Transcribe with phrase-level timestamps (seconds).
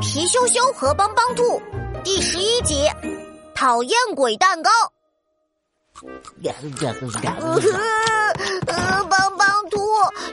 [0.00, 1.60] 皮羞羞和帮帮兔
[2.02, 2.88] 第十一集，
[3.54, 4.70] 讨厌鬼蛋糕。
[8.66, 9.78] 呃，帮帮兔，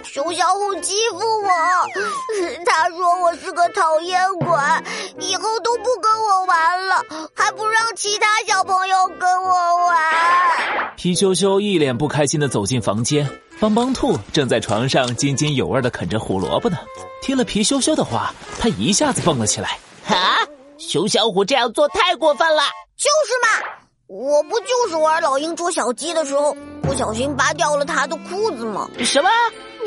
[0.03, 1.49] 熊小虎欺负我，
[2.65, 4.47] 他说我是个讨厌鬼，
[5.19, 7.03] 以后都不跟我玩了，
[7.35, 9.88] 还不让其他小朋友跟我玩。
[11.01, 13.25] 皮羞羞一脸不开心的走进房间，
[13.57, 16.77] 帮帮兔正在床上津津有味的啃着胡萝卜呢。
[17.21, 19.79] 听了皮羞羞的话，他一下子蹦了起来。
[20.09, 20.39] 啊！
[20.77, 22.63] 熊小虎这样做太过分了！
[22.97, 23.69] 就是嘛，
[24.07, 28.85] 我不就是玩老鹰捉小鸡的时候不小心扒掉了他的裤子吗？
[28.99, 29.29] 什么？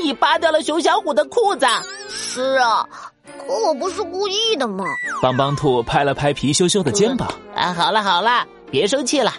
[0.03, 1.67] 你扒掉了熊小虎的裤子？
[2.09, 2.89] 是啊，
[3.47, 4.87] 可我不是故意的嘛。
[5.21, 7.31] 帮帮兔拍了拍皮羞羞的肩膀。
[7.55, 9.35] 啊，好了好了，别生气了，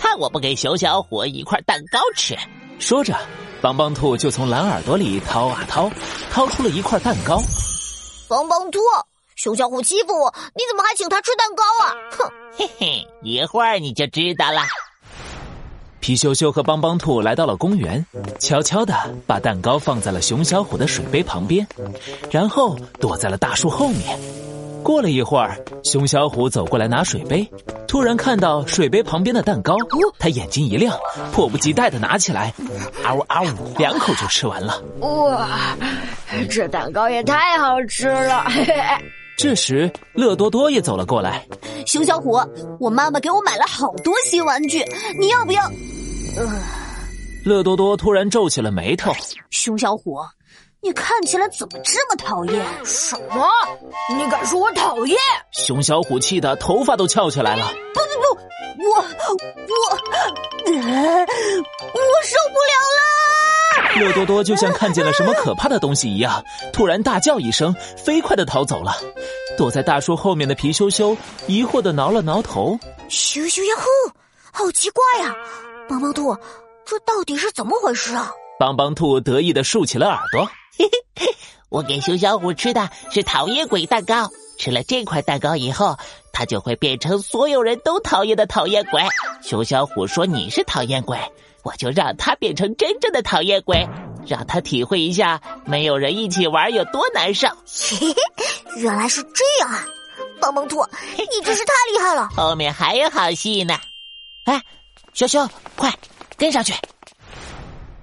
[0.00, 2.34] 看我不给熊小虎一块蛋糕吃！
[2.78, 3.14] 说着，
[3.60, 5.90] 帮帮兔就从蓝耳朵里掏啊掏，
[6.30, 7.38] 掏出了一块蛋糕。
[8.26, 8.80] 帮帮兔。
[9.36, 11.92] 熊小虎欺负我，你怎么还请他吃蛋糕啊？
[12.12, 14.62] 哼，嘿嘿，一会儿你就知道了。
[16.00, 18.04] 皮羞羞和帮帮兔来到了公园，
[18.38, 18.94] 悄悄的
[19.26, 21.66] 把蛋糕放在了熊小虎的水杯旁边，
[22.30, 24.18] 然后躲在了大树后面。
[24.82, 27.48] 过了一会儿，熊小虎走过来拿水杯，
[27.86, 29.76] 突然看到水杯旁边的蛋糕，
[30.18, 30.98] 他眼睛一亮，
[31.32, 32.52] 迫不及待的拿起来，
[33.04, 34.82] 啊呜啊呜，两口就吃完了。
[35.00, 35.76] 哇，
[36.50, 38.44] 这蛋糕也太好吃了！
[38.48, 38.74] 嘿嘿。
[39.36, 41.46] 这时，乐多多也走了过来。
[41.86, 42.38] 熊小虎，
[42.78, 44.84] 我妈妈给我买了好多新玩具，
[45.18, 45.62] 你要不要？
[46.36, 46.46] 呃，
[47.44, 49.12] 乐多多突然皱起了眉头。
[49.50, 50.18] 熊小虎，
[50.82, 52.64] 你看起来怎么这么讨厌？
[52.86, 53.46] 什么？
[54.16, 55.18] 你敢说我讨厌？
[55.52, 57.70] 熊小虎气得头发都翘起来了。
[57.92, 59.02] 不不不，我我，
[61.92, 64.00] 我受不了了！
[64.00, 66.42] 乐多多就像看见了什么可怕的东西一样，
[66.72, 68.96] 突然大叫一声，飞快的逃走了。
[69.58, 71.14] 躲在大树后面的皮羞羞
[71.46, 72.78] 疑惑的挠了挠头，
[73.10, 73.84] 咻咻呀呼，
[74.50, 75.34] 好奇怪呀！
[75.90, 76.34] 毛毛兔，
[76.86, 78.32] 这到底是怎么回事啊？
[78.60, 80.44] 帮帮兔得意的竖起了耳朵，
[80.76, 80.84] 嘿
[81.18, 81.34] 嘿，
[81.70, 85.96] 我给熊小虎吃的是讨厌鬼蛋糕，吃了这块蛋糕以后，
[86.30, 89.02] 他就会变成所有人都讨厌的讨厌鬼。
[89.40, 91.18] 熊小虎说你是讨厌鬼，
[91.62, 93.88] 我就让他变成真正的讨厌鬼。
[94.26, 97.48] 让他体会一下没有人一起玩有多难受。
[98.76, 99.86] 原来是这样啊！
[100.38, 100.84] 帮帮兔，
[101.16, 102.28] 你真是太厉害了。
[102.36, 103.80] 后面还有好戏呢。
[104.44, 104.62] 哎，
[105.14, 105.90] 熊熊，快
[106.36, 106.74] 跟上去！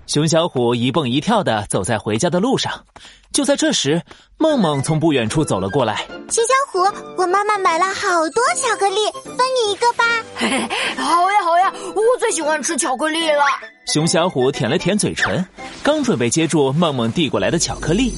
[0.08, 2.86] 熊小虎一蹦一跳的走在回家的路上。
[3.34, 4.02] 就在这时，
[4.38, 6.08] 梦梦从不远处走了过来。
[6.32, 6.80] 熊小虎，
[7.18, 10.06] 我妈妈买了好多巧克力，分你一个吧。
[10.38, 10.60] 嘿嘿，
[10.96, 13.44] 好呀好呀，我最喜欢吃巧克力了。
[13.88, 15.46] 熊小虎舔了舔嘴唇，
[15.84, 18.14] 刚准备接住梦梦递过来的巧克力，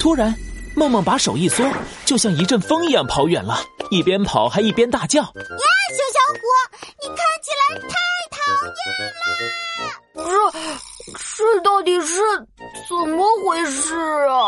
[0.00, 0.34] 突然，
[0.74, 1.70] 梦梦把手一缩，
[2.06, 6.40] 就像一阵风一样跑远了，一边跑还一边大叫：“呀，熊小虎，
[7.02, 7.94] 你看起来太
[8.30, 9.92] 讨厌了！”
[12.06, 12.20] 是
[12.88, 14.46] 怎么回事啊？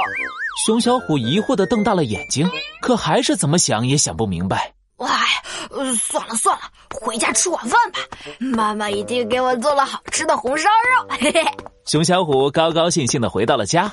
[0.67, 2.49] 熊小虎疑惑的瞪大了眼睛，
[2.81, 4.73] 可还是怎么想也想不明白。
[4.99, 5.09] 哎，
[5.97, 8.01] 算了算了，回家吃晚饭吧。
[8.39, 11.07] 妈妈一定给我做了好吃的红烧肉。
[11.21, 11.45] 嘿嘿。
[11.87, 13.93] 熊小虎高高兴兴的回到了家，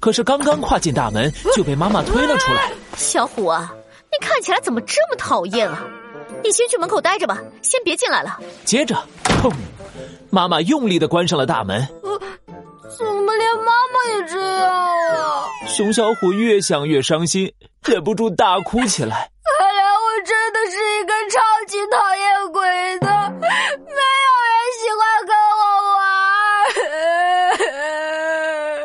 [0.00, 2.72] 可是刚刚跨进大门就被妈妈推了出来。
[2.96, 3.72] 小虎啊，
[4.10, 5.84] 你看起来怎么这么讨厌啊？
[6.42, 8.40] 你先去门口待着吧，先别进来了。
[8.64, 9.52] 接着，砰！
[10.30, 11.86] 妈妈用力的关上了大门。
[14.26, 15.46] 这样啊？
[15.66, 17.52] 熊小虎越想越伤心，
[17.84, 19.30] 忍不住大哭起来。
[19.58, 22.60] 看来我真的是一个超级讨厌鬼
[23.00, 23.06] 的，
[23.40, 25.62] 没有人喜欢跟我
[25.98, 26.04] 玩。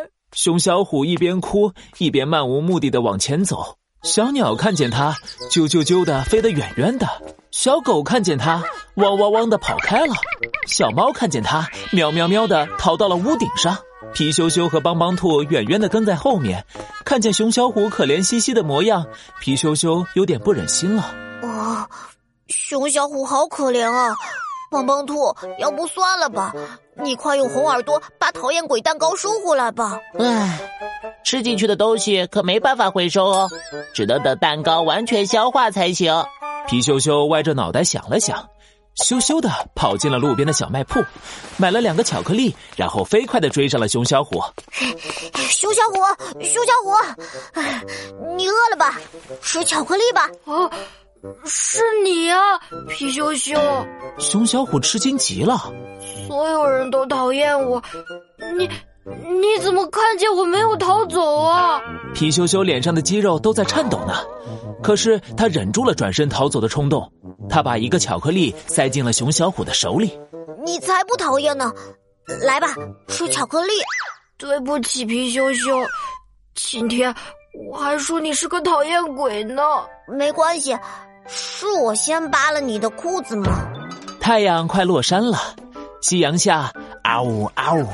[0.34, 3.78] 熊小虎一边哭一边漫无目的的往前走。
[4.04, 5.14] 小鸟看见它，
[5.52, 7.06] 啾啾啾的飞得远远的；
[7.52, 8.64] 小狗看见它，
[8.96, 10.16] 汪汪汪的跑开了；
[10.66, 13.78] 小猫看见它，喵喵喵的逃到了屋顶上。
[14.14, 16.66] 皮羞羞和帮帮兔远远的跟在后面，
[17.06, 19.06] 看见熊小虎可怜兮兮的模样，
[19.40, 21.04] 皮羞羞有点不忍心了。
[21.42, 21.90] 啊，
[22.48, 24.16] 熊小虎好可怜啊！
[24.70, 26.54] 帮帮兔，要不算了吧？
[27.02, 30.00] 你快用红耳朵把讨厌鬼蛋糕收回来吧。
[30.18, 30.60] 唉，
[31.24, 33.50] 吃进去的东西可没办法回收哦，
[33.94, 36.24] 只能等蛋糕完全消化才行。
[36.68, 38.48] 皮羞羞歪着脑袋想了想，
[38.96, 41.04] 羞羞的跑进了路边的小卖铺，
[41.58, 44.42] 买了两个巧克力，然后飞快的追上了熊小虎。
[45.50, 45.96] 熊小虎，
[46.44, 46.94] 熊小虎，
[48.36, 49.00] 你饿了吧？
[49.42, 50.30] 吃巧克力吧。
[50.46, 50.70] 啊。
[51.46, 52.36] 是你呀，
[52.90, 53.54] 皮羞羞！
[54.18, 55.72] 熊小虎吃惊极了。
[56.28, 57.80] 所有人都讨厌我，
[58.58, 58.68] 你
[59.20, 61.82] 你怎么看见我没有逃走啊？
[62.14, 64.14] 皮羞羞脸上的肌肉都在颤抖呢，
[64.84, 67.12] 可是他忍住了转身逃走的冲动。
[67.50, 70.18] 他把一个巧克力塞进了熊小虎的手里。
[70.64, 71.72] 你才不讨厌呢，
[72.44, 72.68] 来吧，
[73.08, 73.74] 吃巧克力。
[74.38, 75.72] 对不起，皮羞羞，
[76.56, 77.14] 今天
[77.70, 79.62] 我还说你是个讨厌鬼呢。
[80.08, 80.78] 没关系，
[81.28, 83.52] 是我先扒了你的裤子吗？
[84.20, 85.38] 太阳快落山了，
[86.02, 86.72] 夕阳下，
[87.04, 87.86] 啊呜啊呜，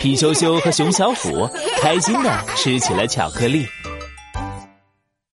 [0.00, 3.66] 皮羞羞和熊小虎开心地吃起了巧克力。